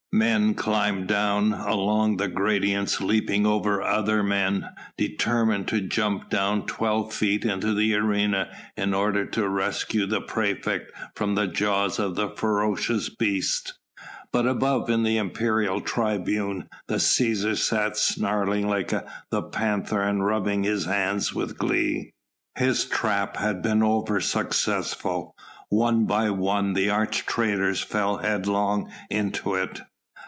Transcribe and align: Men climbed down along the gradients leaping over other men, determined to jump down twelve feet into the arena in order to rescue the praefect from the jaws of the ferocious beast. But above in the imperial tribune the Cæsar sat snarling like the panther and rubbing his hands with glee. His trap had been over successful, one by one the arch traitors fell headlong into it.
Men 0.13 0.55
climbed 0.55 1.07
down 1.07 1.53
along 1.53 2.17
the 2.17 2.27
gradients 2.27 2.99
leaping 2.99 3.45
over 3.45 3.81
other 3.81 4.21
men, 4.21 4.67
determined 4.97 5.69
to 5.69 5.79
jump 5.79 6.29
down 6.29 6.65
twelve 6.65 7.13
feet 7.13 7.45
into 7.45 7.73
the 7.73 7.95
arena 7.95 8.49
in 8.75 8.93
order 8.93 9.25
to 9.27 9.47
rescue 9.47 10.05
the 10.05 10.19
praefect 10.19 10.91
from 11.15 11.35
the 11.35 11.47
jaws 11.47 11.97
of 11.97 12.15
the 12.15 12.27
ferocious 12.27 13.07
beast. 13.07 13.79
But 14.33 14.45
above 14.45 14.89
in 14.89 15.03
the 15.03 15.15
imperial 15.15 15.79
tribune 15.79 16.67
the 16.89 16.95
Cæsar 16.95 17.55
sat 17.55 17.95
snarling 17.95 18.67
like 18.67 18.91
the 19.31 19.41
panther 19.41 20.01
and 20.01 20.25
rubbing 20.25 20.65
his 20.65 20.83
hands 20.87 21.33
with 21.33 21.57
glee. 21.57 22.11
His 22.57 22.83
trap 22.83 23.37
had 23.37 23.61
been 23.61 23.81
over 23.81 24.19
successful, 24.19 25.37
one 25.69 26.03
by 26.05 26.29
one 26.31 26.73
the 26.73 26.89
arch 26.89 27.25
traitors 27.25 27.79
fell 27.79 28.17
headlong 28.17 28.91
into 29.09 29.55
it. 29.55 29.79